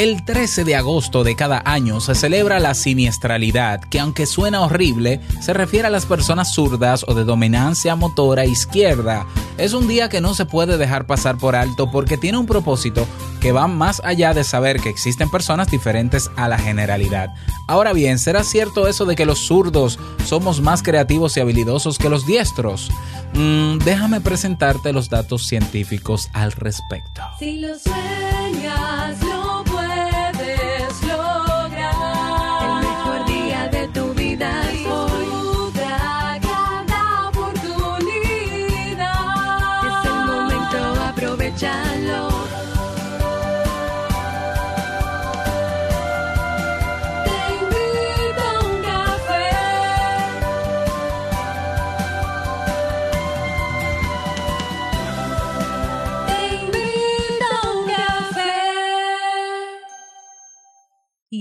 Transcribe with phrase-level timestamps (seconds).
[0.00, 5.20] El 13 de agosto de cada año se celebra la siniestralidad, que aunque suena horrible,
[5.42, 9.26] se refiere a las personas zurdas o de dominancia motora izquierda.
[9.58, 13.06] Es un día que no se puede dejar pasar por alto porque tiene un propósito
[13.42, 17.34] que va más allá de saber que existen personas diferentes a la generalidad.
[17.68, 22.08] Ahora bien, ¿será cierto eso de que los zurdos somos más creativos y habilidosos que
[22.08, 22.90] los diestros?
[23.34, 27.20] Mm, déjame presentarte los datos científicos al respecto.
[27.38, 29.29] Si lo sueñas,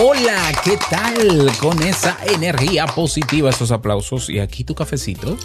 [0.00, 1.50] Hola, ¿qué tal?
[1.60, 5.36] Con esa energía positiva, esos aplausos y aquí tu cafecito.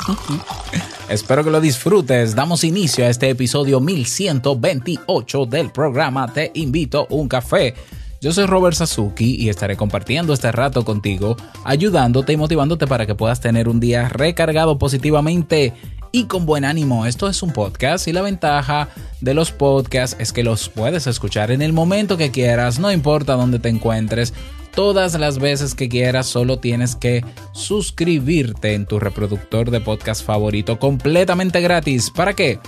[1.10, 2.34] Espero que lo disfrutes.
[2.34, 7.74] Damos inicio a este episodio 1128 del programa Te invito a un café.
[8.22, 13.14] Yo soy Robert Sasuki y estaré compartiendo este rato contigo, ayudándote y motivándote para que
[13.14, 15.74] puedas tener un día recargado positivamente
[16.12, 17.06] y con buen ánimo.
[17.06, 18.88] Esto es un podcast y la ventaja
[19.20, 23.32] de los podcasts es que los puedes escuchar en el momento que quieras, no importa
[23.32, 24.34] dónde te encuentres.
[24.74, 30.78] Todas las veces que quieras, solo tienes que suscribirte en tu reproductor de podcast favorito
[30.78, 32.10] completamente gratis.
[32.10, 32.58] ¿Para qué?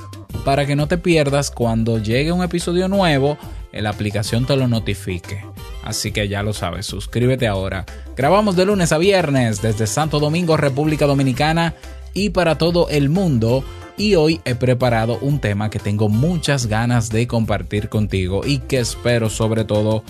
[0.45, 3.39] Para que no te pierdas cuando llegue un episodio nuevo,
[3.73, 5.45] la aplicación te lo notifique.
[5.83, 7.87] Así que ya lo sabes, suscríbete ahora.
[8.17, 11.75] Grabamos de lunes a viernes desde Santo Domingo, República Dominicana
[12.15, 13.65] y para todo el mundo.
[13.97, 18.79] Y hoy he preparado un tema que tengo muchas ganas de compartir contigo y que
[18.81, 20.03] espero sobre todo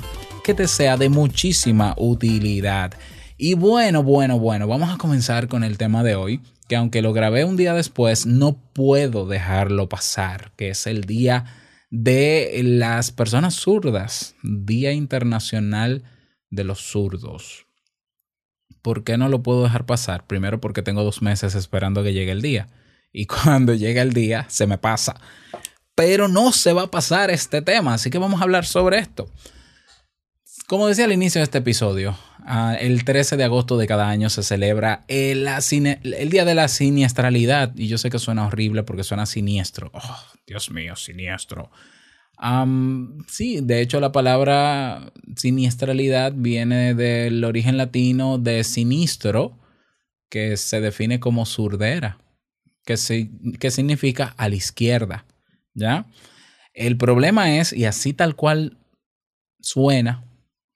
[0.45, 2.93] que te sea de muchísima utilidad.
[3.37, 7.13] Y bueno, bueno, bueno, vamos a comenzar con el tema de hoy, que aunque lo
[7.13, 11.45] grabé un día después, no puedo dejarlo pasar, que es el día
[11.91, 16.05] de las personas zurdas, Día Internacional
[16.51, 17.67] de los Zurdos.
[18.85, 20.27] ¿Por qué no lo puedo dejar pasar?
[20.27, 22.69] Primero porque tengo dos meses esperando que llegue el día.
[23.15, 25.19] Y cuando llega el día, se me pasa.
[25.95, 29.27] Pero no se va a pasar este tema, así que vamos a hablar sobre esto.
[30.67, 32.15] Como decía al inicio de este episodio,
[32.45, 35.49] ah, el 13 de agosto de cada año se celebra el,
[36.29, 37.75] Día de la Siniestralidad.
[37.77, 39.93] Y yo sé que suena horrible porque suena siniestro.
[39.95, 41.71] Oh, Dios mío, siniestro.
[43.29, 49.59] Sí, de hecho la palabra siniestralidad viene del origen latino de sinistro,
[50.29, 52.19] que se define como surdera,
[52.85, 52.97] que,
[53.59, 55.27] que significa a la izquierda.
[55.75, 56.07] ¿Ya?
[56.73, 58.79] El problema es, y así tal cual
[59.61, 60.25] suena,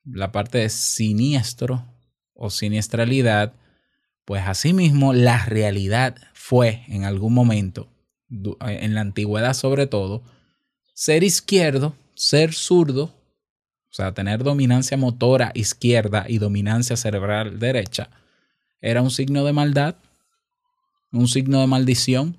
[0.05, 1.85] la parte de siniestro
[2.35, 3.55] o siniestralidad,
[4.25, 7.89] pues asimismo la realidad fue en algún momento,
[8.31, 10.23] en la antigüedad sobre todo,
[10.99, 18.11] ser izquierdo, ser zurdo, o sea, tener dominancia motora izquierda y dominancia cerebral derecha,
[18.81, 19.95] era un signo de maldad,
[21.13, 22.37] un signo de maldición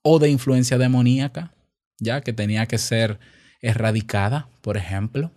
[0.00, 1.52] o de influencia demoníaca,
[1.98, 3.20] ya que tenía que ser
[3.60, 5.30] erradicada, por ejemplo.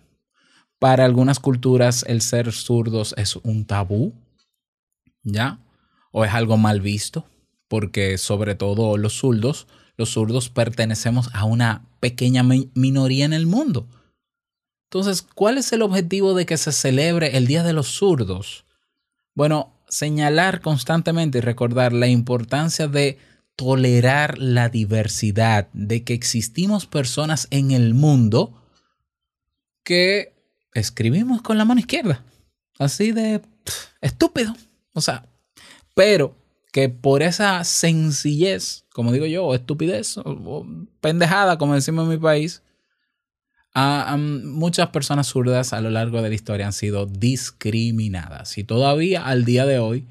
[0.78, 4.14] Para algunas culturas el ser zurdos es un tabú,
[5.22, 5.58] ¿ya?
[6.10, 7.26] O es algo mal visto,
[7.68, 9.66] porque sobre todo los zurdos,
[10.06, 13.86] los pertenecemos a una pequeña mi- minoría en el mundo.
[14.90, 18.64] Entonces, ¿cuál es el objetivo de que se celebre el Día de los Zurdos?
[19.34, 23.18] Bueno, señalar constantemente y recordar la importancia de
[23.56, 28.62] tolerar la diversidad, de que existimos personas en el mundo
[29.84, 30.34] que
[30.74, 32.24] escribimos con la mano izquierda.
[32.78, 33.42] Así de
[34.00, 34.54] estúpido.
[34.92, 35.26] O sea,
[35.94, 36.34] pero
[36.72, 40.66] que por esa sencillez, como digo yo, estupidez, o,
[41.00, 42.62] pendejada, como decimos en mi país,
[43.74, 48.58] a muchas personas zurdas a lo largo de la historia han sido discriminadas.
[48.58, 50.06] Y todavía al día de hoy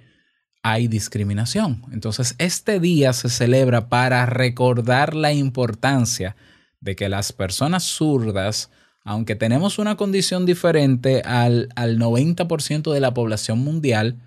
[0.63, 1.83] hay discriminación.
[1.91, 6.35] Entonces, este día se celebra para recordar la importancia
[6.79, 8.69] de que las personas zurdas,
[9.03, 14.17] aunque tenemos una condición diferente al, al 90% de la población mundial,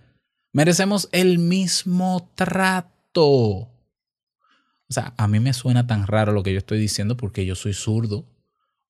[0.54, 3.22] merecemos el mismo trato.
[3.22, 3.70] O
[4.88, 7.74] sea, a mí me suena tan raro lo que yo estoy diciendo porque yo soy
[7.74, 8.24] zurdo.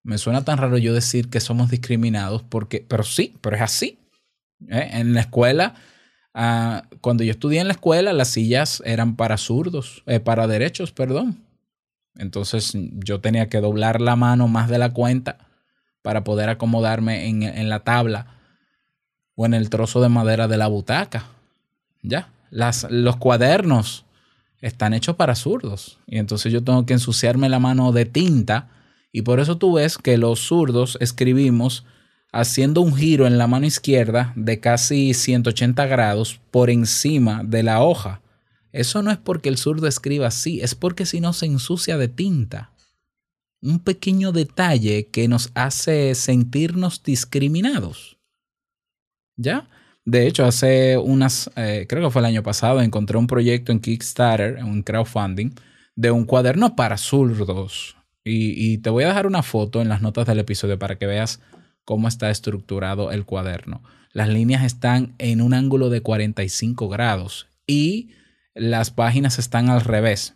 [0.04, 3.98] Me suena tan raro yo decir que somos discriminados porque, pero sí, pero es así.
[4.68, 4.90] ¿eh?
[4.92, 5.74] En la escuela,
[6.34, 10.92] ah, cuando yo estudié en la escuela, las sillas eran para zurdos, eh, para derechos,
[10.92, 11.42] perdón.
[12.16, 15.38] Entonces yo tenía que doblar la mano más de la cuenta
[16.02, 18.26] para poder acomodarme en, en la tabla
[19.34, 21.30] o en el trozo de madera de la butaca.
[22.04, 24.04] Ya, las, los cuadernos
[24.60, 25.98] están hechos para zurdos.
[26.06, 28.70] Y entonces yo tengo que ensuciarme la mano de tinta.
[29.10, 31.84] Y por eso tú ves que los zurdos escribimos
[32.30, 37.82] haciendo un giro en la mano izquierda de casi 180 grados por encima de la
[37.82, 38.20] hoja.
[38.72, 42.08] Eso no es porque el zurdo escriba así, es porque si no se ensucia de
[42.08, 42.72] tinta.
[43.62, 48.18] Un pequeño detalle que nos hace sentirnos discriminados.
[49.36, 49.68] ¿Ya?
[50.04, 53.80] De hecho, hace unas, eh, creo que fue el año pasado, encontré un proyecto en
[53.80, 55.52] Kickstarter, en un crowdfunding,
[55.96, 57.96] de un cuaderno para zurdos.
[58.22, 61.06] Y, y te voy a dejar una foto en las notas del episodio para que
[61.06, 61.40] veas
[61.84, 63.82] cómo está estructurado el cuaderno.
[64.12, 68.10] Las líneas están en un ángulo de 45 grados y
[68.54, 70.34] las páginas están al revés.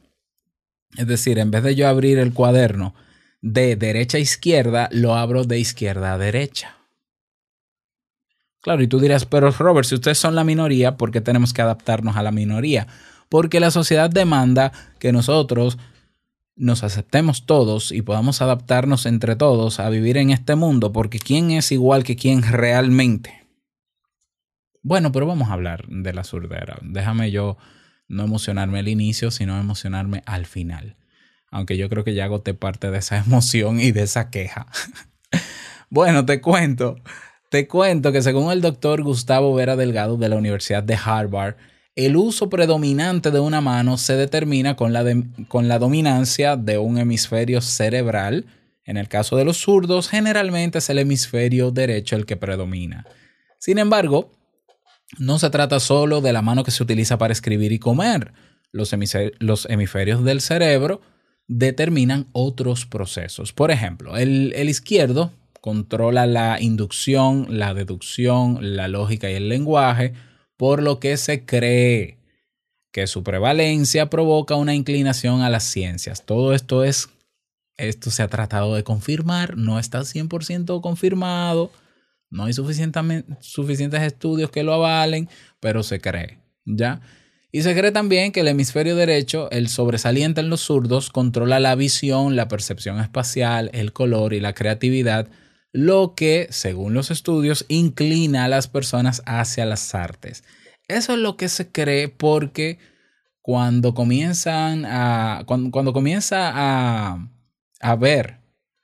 [0.96, 2.94] Es decir, en vez de yo abrir el cuaderno
[3.40, 6.77] de derecha a izquierda, lo abro de izquierda a derecha.
[8.68, 11.62] Claro, y tú dirás, pero Robert, si ustedes son la minoría, ¿por qué tenemos que
[11.62, 12.86] adaptarnos a la minoría?
[13.30, 15.78] Porque la sociedad demanda que nosotros
[16.54, 21.50] nos aceptemos todos y podamos adaptarnos entre todos a vivir en este mundo, porque ¿quién
[21.50, 23.48] es igual que quién realmente?
[24.82, 26.76] Bueno, pero vamos a hablar de la surdera.
[26.82, 27.56] Déjame yo
[28.06, 30.98] no emocionarme al inicio, sino emocionarme al final.
[31.50, 34.66] Aunque yo creo que ya agoté parte de esa emoción y de esa queja.
[35.88, 36.96] bueno, te cuento.
[37.50, 41.56] Te cuento que según el doctor Gustavo Vera Delgado de la Universidad de Harvard,
[41.96, 45.04] el uso predominante de una mano se determina con la,
[45.48, 48.46] con la dominancia de un hemisferio cerebral.
[48.84, 53.06] En el caso de los zurdos, generalmente es el hemisferio derecho el que predomina.
[53.58, 54.30] Sin embargo,
[55.18, 58.32] no se trata solo de la mano que se utiliza para escribir y comer.
[58.72, 58.94] Los,
[59.38, 61.00] los hemisferios del cerebro
[61.46, 63.54] determinan otros procesos.
[63.54, 70.14] Por ejemplo, el, el izquierdo controla la inducción, la deducción, la lógica y el lenguaje,
[70.56, 72.18] por lo que se cree
[72.92, 76.24] que su prevalencia provoca una inclinación a las ciencias.
[76.24, 77.10] Todo esto es,
[77.76, 81.70] esto se ha tratado de confirmar, no está 100% confirmado,
[82.30, 85.28] no hay suficientes estudios que lo avalen,
[85.60, 87.00] pero se cree, ¿ya?
[87.50, 91.74] Y se cree también que el hemisferio derecho, el sobresaliente en los zurdos, controla la
[91.74, 95.28] visión, la percepción espacial, el color y la creatividad,
[95.72, 100.44] lo que, según los estudios, inclina a las personas hacia las artes.
[100.88, 102.78] Eso es lo que se cree porque
[103.42, 105.44] cuando comienzan a.
[105.46, 107.28] Cuando, cuando comienza a,
[107.80, 108.38] a ver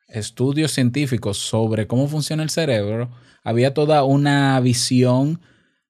[0.09, 3.11] estudios científicos sobre cómo funciona el cerebro,
[3.43, 5.41] había toda una visión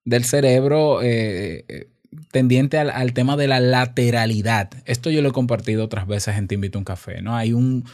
[0.05, 1.91] del cerebro eh, eh,
[2.31, 4.71] tendiente al, al tema de la lateralidad.
[4.87, 7.37] Esto yo lo he compartido otras veces en Te un Café, ¿no?
[7.37, 7.85] Hay un,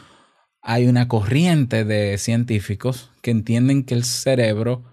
[0.63, 4.85] hay una corriente de científicos que entienden que el cerebro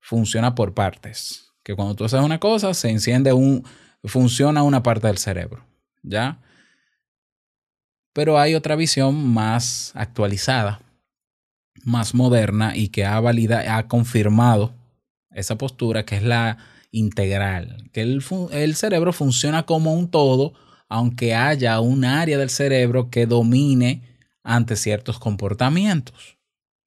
[0.00, 1.52] funciona por partes.
[1.62, 3.64] Que cuando tú haces una cosa, se enciende un.
[4.04, 5.64] funciona una parte del cerebro.
[6.02, 6.40] ¿Ya?
[8.12, 10.80] Pero hay otra visión más actualizada,
[11.84, 14.74] más moderna y que ha valida, ha confirmado
[15.30, 16.56] esa postura que es la
[16.92, 20.54] integral, que el, el cerebro funciona como un todo,
[20.88, 24.15] aunque haya un área del cerebro que domine
[24.46, 26.38] ante ciertos comportamientos.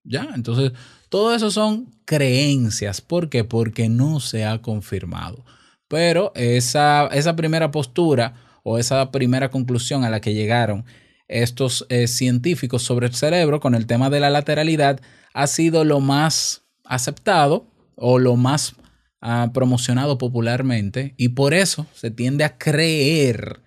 [0.03, 0.29] ¿Ya?
[0.33, 0.71] Entonces,
[1.09, 3.01] todo eso son creencias.
[3.01, 3.43] ¿Por qué?
[3.43, 5.45] Porque no se ha confirmado.
[5.87, 10.85] Pero esa, esa primera postura o esa primera conclusión a la que llegaron
[11.27, 14.99] estos eh, científicos sobre el cerebro con el tema de la lateralidad
[15.33, 18.75] ha sido lo más aceptado o lo más
[19.21, 23.61] ah, promocionado popularmente y por eso se tiende a creer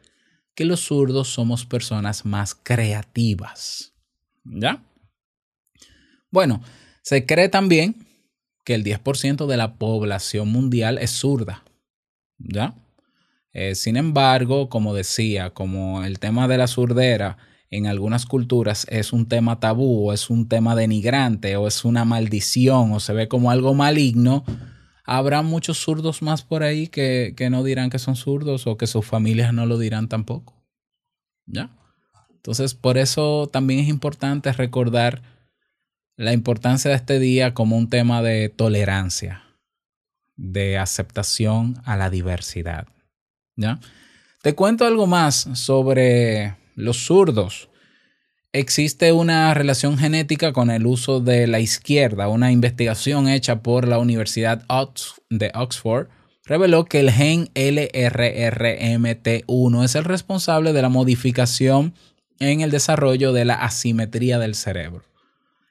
[0.54, 3.92] que los zurdos somos personas más creativas.
[4.44, 4.82] ¿Ya?
[6.30, 6.62] Bueno,
[7.02, 8.06] se cree también
[8.64, 11.64] que el 10% de la población mundial es zurda.
[12.38, 12.74] ¿Ya?
[13.52, 17.36] Eh, sin embargo, como decía, como el tema de la surdera
[17.70, 22.04] en algunas culturas es un tema tabú o es un tema denigrante o es una
[22.04, 24.44] maldición o se ve como algo maligno,
[25.04, 28.86] habrá muchos zurdos más por ahí que, que no dirán que son zurdos o que
[28.86, 30.62] sus familias no lo dirán tampoco.
[31.46, 31.70] ¿Ya?
[32.30, 35.22] Entonces, por eso también es importante recordar
[36.16, 39.44] la importancia de este día como un tema de tolerancia,
[40.36, 42.86] de aceptación a la diversidad.
[43.56, 43.80] ¿Ya?
[44.42, 47.68] Te cuento algo más sobre los zurdos.
[48.54, 52.28] Existe una relación genética con el uso de la izquierda.
[52.28, 54.62] Una investigación hecha por la Universidad
[55.30, 56.08] de Oxford
[56.44, 61.94] reveló que el gen LRRMT1 es el responsable de la modificación
[62.40, 65.02] en el desarrollo de la asimetría del cerebro.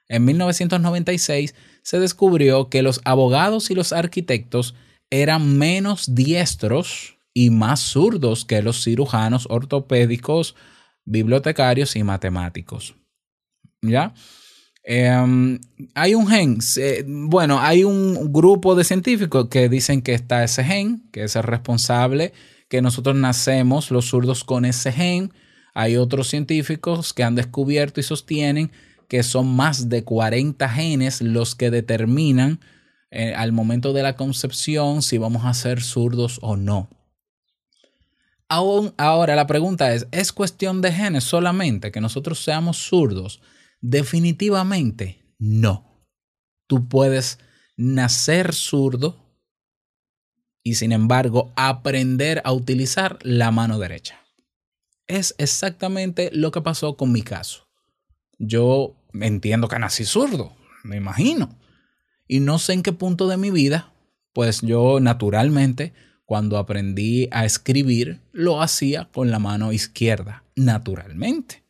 [0.08, 4.74] En 1996 se descubrió que los abogados y los arquitectos
[5.08, 10.56] eran menos diestros y más zurdos que los cirujanos ortopédicos,
[11.04, 12.96] bibliotecarios y matemáticos.
[13.82, 14.14] ¿Ya?
[14.84, 15.60] Em,
[15.94, 16.58] hay un gen,
[17.30, 21.44] bueno, hay un grupo de científicos que dicen que está ese gen, que es el
[21.44, 22.32] responsable,
[22.68, 25.32] que nosotros nacemos los zurdos con ese gen.
[25.74, 28.72] Hay otros científicos que han descubierto y sostienen
[29.08, 32.60] que son más de 40 genes los que determinan
[33.10, 36.88] eh, al momento de la concepción si vamos a ser zurdos o no.
[38.54, 43.40] Aún, ahora la pregunta es, ¿es cuestión de genes solamente que nosotros seamos zurdos?
[43.80, 46.06] Definitivamente no.
[46.66, 47.38] Tú puedes
[47.78, 49.16] nacer zurdo
[50.62, 54.20] y sin embargo aprender a utilizar la mano derecha.
[55.06, 57.70] Es exactamente lo que pasó con mi caso.
[58.38, 60.54] Yo entiendo que nací zurdo,
[60.84, 61.58] me imagino.
[62.28, 63.94] Y no sé en qué punto de mi vida,
[64.34, 65.94] pues yo naturalmente,
[66.32, 71.62] cuando aprendí a escribir, lo hacía con la mano izquierda, naturalmente.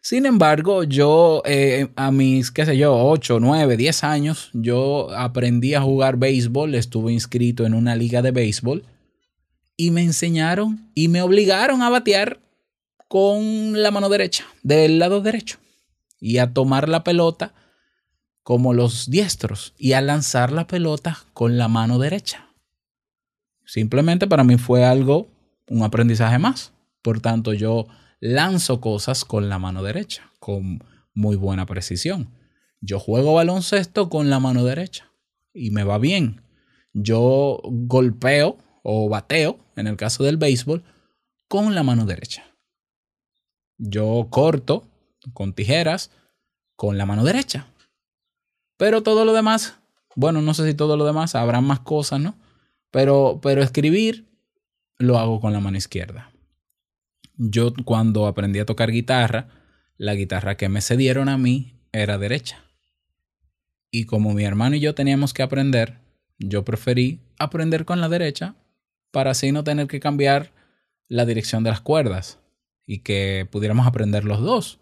[0.00, 5.74] Sin embargo, yo eh, a mis, qué sé yo, 8, 9, 10 años, yo aprendí
[5.74, 8.82] a jugar béisbol, estuve inscrito en una liga de béisbol
[9.76, 12.40] y me enseñaron y me obligaron a batear
[13.06, 15.58] con la mano derecha, del lado derecho
[16.18, 17.54] y a tomar la pelota
[18.42, 22.45] como los diestros y a lanzar la pelota con la mano derecha.
[23.66, 25.28] Simplemente para mí fue algo,
[25.68, 26.72] un aprendizaje más.
[27.02, 27.86] Por tanto, yo
[28.20, 30.82] lanzo cosas con la mano derecha, con
[31.12, 32.30] muy buena precisión.
[32.80, 35.10] Yo juego baloncesto con la mano derecha
[35.52, 36.42] y me va bien.
[36.92, 40.84] Yo golpeo o bateo, en el caso del béisbol,
[41.48, 42.44] con la mano derecha.
[43.78, 44.86] Yo corto
[45.34, 46.10] con tijeras
[46.76, 47.66] con la mano derecha.
[48.76, 49.78] Pero todo lo demás,
[50.14, 52.36] bueno, no sé si todo lo demás, habrá más cosas, ¿no?
[52.90, 54.26] Pero, pero escribir
[54.98, 56.32] lo hago con la mano izquierda.
[57.36, 59.48] Yo cuando aprendí a tocar guitarra,
[59.98, 62.64] la guitarra que me cedieron a mí era derecha.
[63.90, 65.98] Y como mi hermano y yo teníamos que aprender,
[66.38, 68.54] yo preferí aprender con la derecha
[69.10, 70.52] para así no tener que cambiar
[71.08, 72.38] la dirección de las cuerdas
[72.86, 74.80] y que pudiéramos aprender los dos.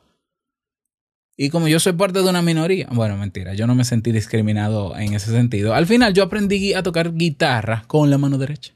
[1.36, 4.96] Y como yo soy parte de una minoría, bueno, mentira, yo no me sentí discriminado
[4.96, 5.74] en ese sentido.
[5.74, 8.72] Al final yo aprendí a tocar guitarra con la mano derecha.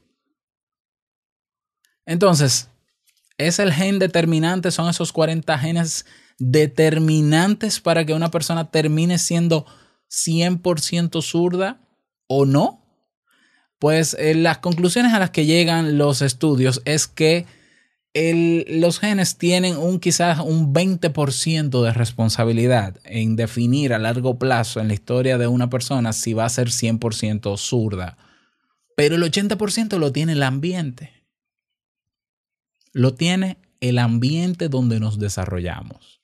[2.05, 2.69] Entonces,
[3.37, 6.05] es el gen determinante, son esos 40 genes
[6.37, 9.65] determinantes para que una persona termine siendo
[10.09, 11.79] 100% zurda
[12.27, 12.85] o no.
[13.77, 17.45] Pues eh, las conclusiones a las que llegan los estudios es que
[18.13, 24.87] los genes tienen un quizás un 20% de responsabilidad en definir a largo plazo en
[24.87, 28.17] la historia de una persona si va a ser 100% zurda.
[28.95, 31.13] Pero el 80% lo tiene el ambiente.
[32.91, 36.19] Lo tiene el ambiente donde nos desarrollamos.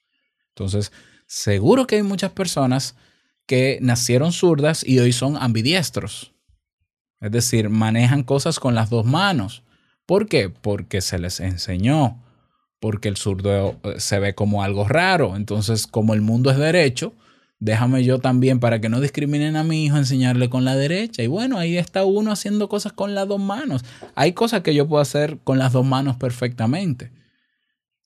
[0.50, 0.92] Entonces,
[1.28, 2.96] seguro que hay muchas personas
[3.46, 6.34] que nacieron zurdas y hoy son ambidiestros.
[7.22, 9.65] Es decir, manejan cosas con las dos manos
[10.06, 10.50] ¿Por qué?
[10.50, 12.24] Porque se les enseñó,
[12.80, 15.36] porque el zurdo eh, se ve como algo raro.
[15.36, 17.14] Entonces, como el mundo es derecho,
[17.60, 21.24] déjame yo también, para que no discriminen a mi hijo, enseñarle con la derecha.
[21.24, 23.84] Y bueno, ahí está uno haciendo cosas con las dos manos.
[24.14, 27.12] Hay cosas que yo puedo hacer con las dos manos perfectamente.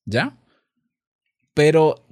[0.05, 0.37] ¿Ya?
[1.53, 2.05] Pero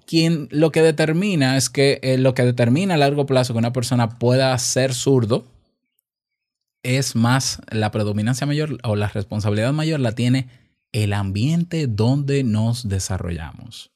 [0.51, 4.19] lo que determina es que eh, lo que determina a largo plazo que una persona
[4.19, 5.45] pueda ser zurdo
[6.83, 10.47] es más, la predominancia mayor o la responsabilidad mayor la tiene
[10.91, 13.91] el ambiente donde nos desarrollamos.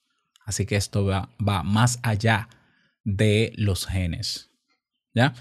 [0.45, 2.49] Así que esto va, más allá
[3.03, 4.49] de los genes.
[5.13, 5.33] ¿Ya?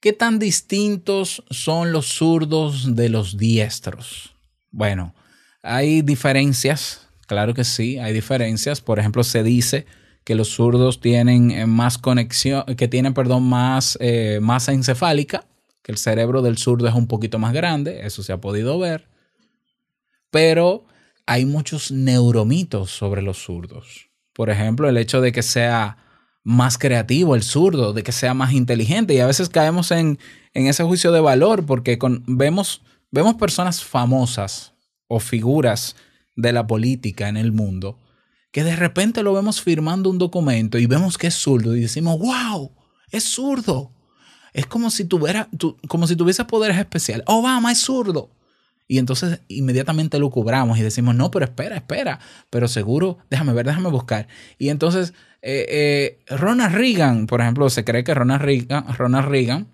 [0.00, 4.34] ¿Qué tan distintos son los zurdos de los diestros?
[4.70, 5.14] Bueno,
[5.62, 8.80] hay diferencias, claro que sí, hay diferencias.
[8.80, 9.86] Por ejemplo, se dice
[10.24, 15.46] que los zurdos tienen eh, más conexión, que tienen, perdón, más eh, masa encefálica
[15.84, 19.08] el cerebro del zurdo es un poquito más grande, eso se ha podido ver,
[20.30, 20.84] pero
[21.26, 24.06] hay muchos neuromitos sobre los zurdos.
[24.34, 25.96] por ejemplo, el hecho de que sea
[26.44, 29.12] más creativo el zurdo, de que sea más inteligente.
[29.12, 30.18] Y a veces caemos en,
[30.54, 32.80] en ese juicio de valor porque con- vemos,
[33.10, 34.74] vemos personas famosas
[35.08, 35.96] o figuras
[36.36, 37.98] de la política en el mundo
[38.52, 42.18] que de repente lo vemos firmando un documento y vemos que es zurdo y decimos,
[42.20, 42.72] wow,
[43.10, 43.90] es zurdo.
[44.52, 47.24] Es como si tuviera, tu- como si tuviese poderes especiales.
[47.28, 48.30] Obama es zurdo.
[48.90, 53.66] Y entonces inmediatamente lo cubramos y decimos, no, pero espera, espera, pero seguro, déjame ver,
[53.66, 54.28] déjame buscar.
[54.58, 55.12] Y entonces,
[55.42, 55.66] eh,
[56.28, 59.68] eh, Ronald Reagan, por ejemplo, se cree que Ronald Reagan, Ronald Reagan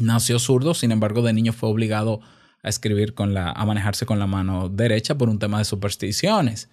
[0.00, 2.20] nació zurdo, sin embargo, de niño fue obligado
[2.64, 6.68] a escribir con la, a manejarse con la mano derecha por un tema de supersticiones.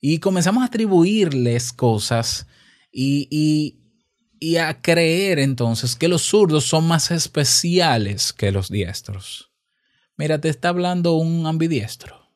[0.00, 2.46] Y comenzamos a atribuirles cosas
[2.92, 3.81] y, y,
[4.42, 9.52] y a creer entonces que los zurdos son más especiales que los diestros.
[10.16, 12.28] Mira, te está hablando un ambidiestro.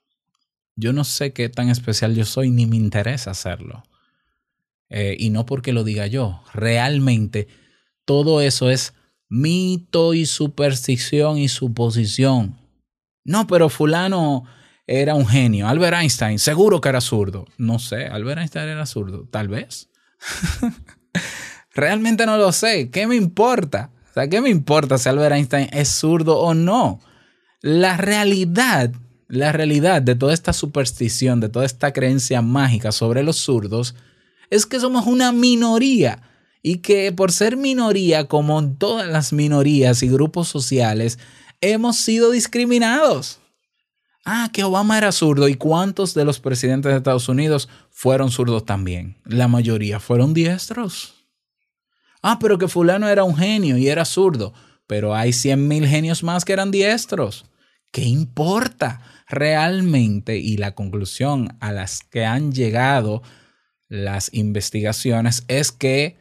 [0.77, 3.83] Yo no sé qué tan especial yo soy, ni me interesa hacerlo.
[4.89, 6.45] Eh, y no porque lo diga yo.
[6.55, 7.49] Realmente
[8.05, 8.95] todo eso es
[9.29, 12.57] mito y superstición y suposición.
[13.25, 14.45] No, pero fulano
[14.87, 15.67] era un genio.
[15.67, 17.47] Albert Einstein, seguro que era zurdo.
[17.59, 19.27] No sé, Albert Einstein era zurdo.
[19.29, 19.91] Tal vez.
[21.77, 22.89] Realmente no lo sé.
[22.89, 23.91] ¿Qué me importa?
[24.11, 27.01] O sea, ¿qué me importa si Albert Einstein es zurdo o no?
[27.61, 28.93] La realidad,
[29.29, 33.95] la realidad de toda esta superstición, de toda esta creencia mágica sobre los zurdos,
[34.49, 36.23] es que somos una minoría
[36.63, 41.19] y que por ser minoría, como en todas las minorías y grupos sociales,
[41.61, 43.41] hemos sido discriminados.
[44.25, 45.47] Ah, que Obama era zurdo.
[45.47, 49.19] ¿Y cuántos de los presidentes de Estados Unidos fueron zurdos también?
[49.27, 51.16] La mayoría fueron diestros.
[52.23, 54.53] Ah, pero que fulano era un genio y era zurdo.
[54.87, 57.47] Pero hay 100 mil genios más que eran diestros.
[57.93, 60.39] ¿Qué importa realmente?
[60.39, 63.23] Y la conclusión a las que han llegado
[63.89, 66.19] las investigaciones es que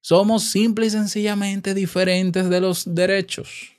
[0.00, 3.72] somos simple y sencillamente diferentes de los derechos.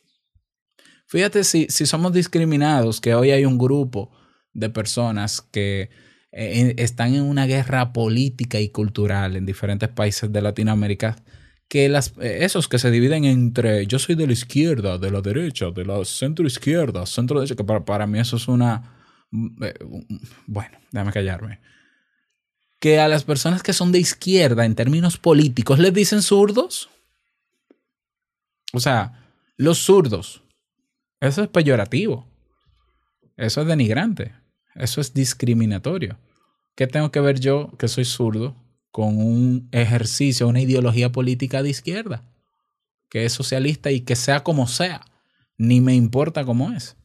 [1.08, 4.12] Fíjate si, si somos discriminados, que hoy hay un grupo
[4.54, 5.90] de personas que
[6.32, 11.18] eh, están en una guerra política y cultural en diferentes países de Latinoamérica,
[11.74, 15.22] que las, eh, esos que se dividen entre yo soy de la izquierda, de la
[15.22, 18.94] derecha, de la centro izquierda, centro derecha, que para, para mí eso es una...
[19.60, 19.74] eh,
[20.46, 21.62] Bueno, déjame callarme.
[22.80, 26.92] Que a las personas que son de izquierda en términos políticos les dicen zurdos.
[28.72, 29.26] O sea,
[29.58, 30.44] los zurdos.
[31.22, 32.28] Eso es peyorativo.
[33.36, 34.36] Eso es denigrante.
[34.76, 36.20] Eso es discriminatorio.
[36.76, 38.63] ¿Qué tengo que ver yo, que soy zurdo,
[38.94, 42.24] con un ejercicio, una ideología política de izquierda?
[43.10, 45.04] Que es socialista y que sea como sea.
[45.58, 46.96] Ni me importa cómo es.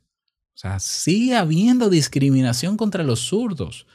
[0.55, 3.87] O sea, sigue habiendo discriminación contra los zurdos.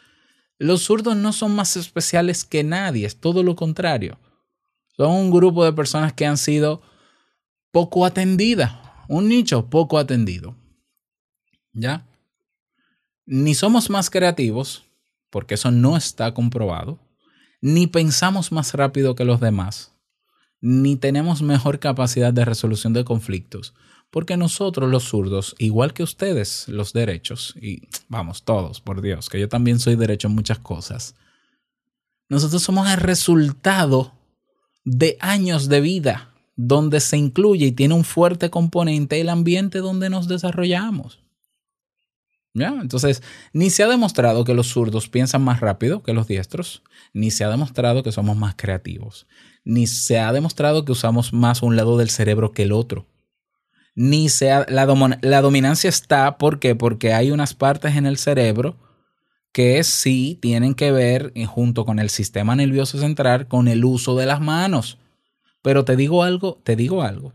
[0.58, 4.18] Los zurdos no son más especiales que nadie, es todo lo contrario.
[4.98, 6.82] Son un grupo de personas que han sido
[7.70, 8.74] poco atendidas,
[9.08, 10.56] un nicho poco atendido.
[11.74, 12.08] ¿Ya?
[13.28, 14.84] Ni somos más creativos,
[15.30, 17.03] porque eso no está comprobado,
[17.64, 19.94] ni pensamos más rápido que los demás,
[20.60, 23.74] ni tenemos mejor capacidad de resolución de conflictos,
[24.12, 29.40] porque nosotros los zurdos, igual que ustedes los derechos, y vamos todos, por Dios, que
[29.40, 31.16] yo también soy derecho en muchas cosas,
[32.28, 34.12] nosotros somos el resultado
[34.84, 40.10] de años de vida donde se incluye y tiene un fuerte componente el ambiente donde
[40.10, 41.23] nos desarrollamos.
[42.54, 47.32] Entonces, ni se ha demostrado que los zurdos piensan más rápido que los diestros, ni
[47.32, 49.26] se ha demostrado que somos más creativos,
[49.64, 53.08] ni se ha demostrado que usamos más un lado del cerebro que el otro.
[53.96, 54.86] Ni se ha, la,
[55.22, 56.76] la dominancia está, ¿por qué?
[56.76, 58.78] Porque hay unas partes en el cerebro
[59.52, 64.16] que sí tienen que ver, eh, junto con el sistema nervioso central, con el uso
[64.16, 64.98] de las manos.
[65.62, 67.34] Pero te digo algo, te digo algo.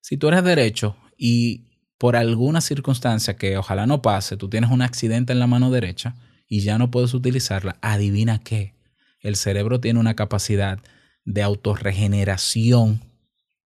[0.00, 1.67] Si tú eres derecho y
[1.98, 6.14] por alguna circunstancia que ojalá no pase, tú tienes un accidente en la mano derecha
[6.48, 8.74] y ya no puedes utilizarla, adivina qué.
[9.20, 10.78] El cerebro tiene una capacidad
[11.24, 13.02] de autorregeneración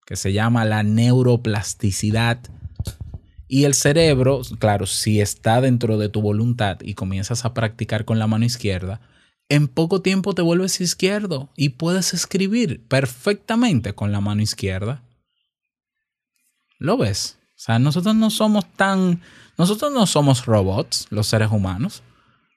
[0.07, 2.39] que se llama la neuroplasticidad.
[3.49, 8.19] Y el cerebro, claro, si está dentro de tu voluntad y comienzas a practicar con
[8.19, 9.01] la mano izquierda,
[9.49, 15.03] en poco tiempo te vuelves izquierdo y puedes escribir perfectamente con la mano izquierda.
[16.79, 17.38] ¿Lo ves?
[17.59, 19.21] O sea, nosotros no somos tan...
[19.57, 22.05] Nosotros no somos robots, los seres humanos.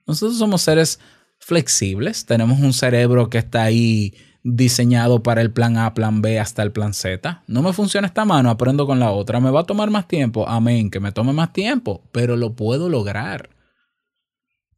[0.06, 1.00] Nosotros somos seres
[1.40, 2.28] flexibles.
[2.28, 6.72] Tenemos un cerebro que está ahí diseñado para el plan A, plan B, hasta el
[6.72, 7.42] plan Z.
[7.48, 9.40] No me funciona esta mano, aprendo con la otra.
[9.40, 10.48] Me va a tomar más tiempo.
[10.48, 13.50] Amén, que me tome más tiempo, pero lo puedo lograr.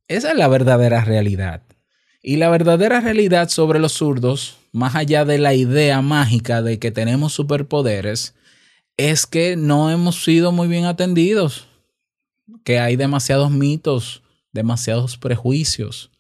[0.08, 1.64] Esa es la verdadera realidad.
[2.22, 6.92] Y la verdadera realidad sobre los zurdos, más allá de la idea mágica de que
[6.92, 8.36] tenemos superpoderes,
[8.98, 11.68] es que no hemos sido muy bien atendidos,
[12.64, 16.12] que hay demasiados mitos, demasiados prejuicios.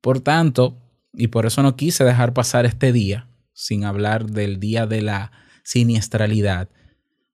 [0.00, 0.76] Por tanto,
[1.12, 5.32] y por eso no quise dejar pasar este día sin hablar del día de la
[5.62, 6.68] siniestralidad,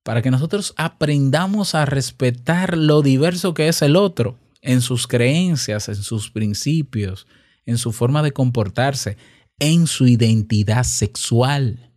[0.02, 5.88] para que nosotros aprendamos a respetar lo diverso que es el otro en sus creencias,
[5.88, 7.26] en sus principios,
[7.64, 9.16] en su forma de comportarse,
[9.58, 11.89] en su identidad sexual.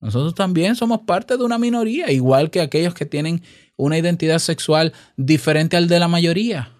[0.00, 3.42] Nosotros también somos parte de una minoría, igual que aquellos que tienen
[3.76, 6.72] una identidad sexual diferente al de la mayoría.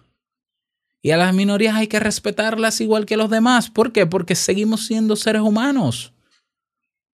[1.01, 3.69] Y a las minorías hay que respetarlas igual que los demás.
[3.69, 4.05] ¿Por qué?
[4.05, 6.13] Porque seguimos siendo seres humanos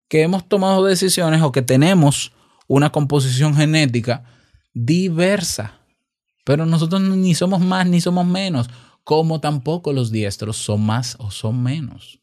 [0.09, 2.33] que hemos tomado decisiones o que tenemos
[2.67, 4.25] una composición genética
[4.73, 5.81] diversa.
[6.45, 8.69] Pero nosotros ni somos más ni somos menos,
[9.03, 12.21] como tampoco los diestros son más o son menos.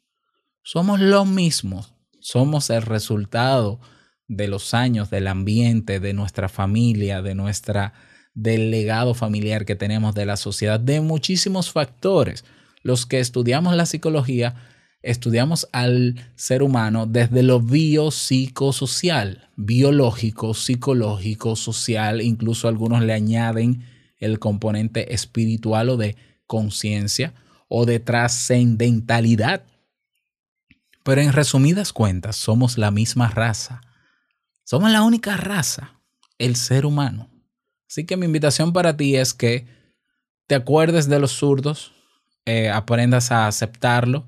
[0.63, 1.90] Somos los mismos,
[2.21, 3.79] somos el resultado
[4.27, 7.93] de los años, del ambiente, de nuestra familia, de nuestra
[8.33, 12.45] del legado familiar que tenemos de la sociedad, de muchísimos factores.
[12.81, 14.55] Los que estudiamos la psicología,
[15.01, 23.83] estudiamos al ser humano desde lo biopsicosocial, biológico, psicológico, social, incluso algunos le añaden
[24.17, 26.15] el componente espiritual o de
[26.47, 27.33] conciencia
[27.67, 29.63] o de trascendentalidad.
[31.03, 33.81] Pero en resumidas cuentas, somos la misma raza.
[34.63, 35.99] Somos la única raza,
[36.37, 37.29] el ser humano.
[37.89, 39.67] Así que mi invitación para ti es que
[40.47, 41.93] te acuerdes de los zurdos,
[42.45, 44.27] eh, aprendas a aceptarlo,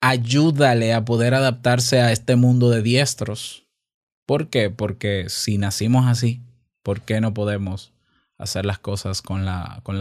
[0.00, 3.66] ayúdale a poder adaptarse a este mundo de diestros.
[4.26, 4.70] ¿Por qué?
[4.70, 6.42] Porque si nacimos así,
[6.82, 7.92] ¿por qué no podemos
[8.38, 10.00] hacer las cosas con la, con?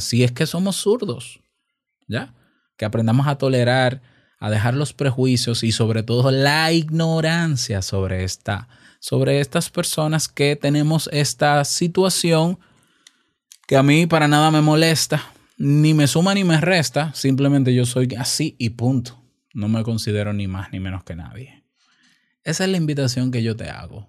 [0.00, 1.40] Si es que somos zurdos,
[2.08, 2.34] ¿ya?
[2.76, 4.02] Que aprendamos a tolerar,
[4.42, 10.56] a dejar los prejuicios y sobre todo la ignorancia sobre esta sobre estas personas que
[10.56, 12.58] tenemos esta situación
[13.68, 17.86] que a mí para nada me molesta, ni me suma ni me resta, simplemente yo
[17.86, 19.22] soy así y punto.
[19.54, 21.64] No me considero ni más ni menos que nadie.
[22.42, 24.08] Esa es la invitación que yo te hago.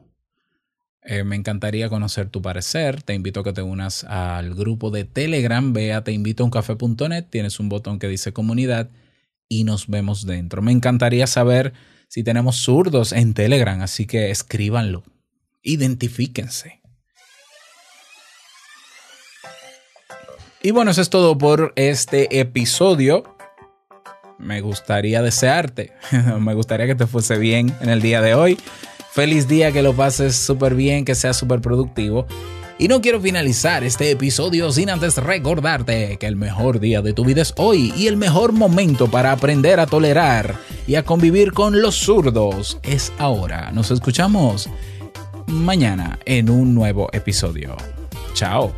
[1.03, 3.03] Eh, me encantaría conocer tu parecer.
[3.03, 5.73] Te invito a que te unas al grupo de Telegram.
[5.73, 7.25] Ve a teinvitouncafe.net.
[7.29, 8.89] Tienes un botón que dice comunidad
[9.47, 10.61] y nos vemos dentro.
[10.61, 11.73] Me encantaría saber
[12.07, 15.03] si tenemos zurdos en Telegram, así que escríbanlo.
[15.61, 16.81] Identifíquense.
[20.61, 23.35] Y bueno, eso es todo por este episodio.
[24.39, 25.93] Me gustaría desearte,
[26.39, 28.57] me gustaría que te fuese bien en el día de hoy.
[29.11, 32.25] Feliz día, que lo pases súper bien, que sea súper productivo.
[32.77, 37.23] Y no quiero finalizar este episodio sin antes recordarte que el mejor día de tu
[37.23, 40.55] vida es hoy y el mejor momento para aprender a tolerar
[40.87, 43.71] y a convivir con los zurdos es ahora.
[43.71, 44.69] Nos escuchamos
[45.47, 47.77] mañana en un nuevo episodio.
[48.33, 48.73] Chao.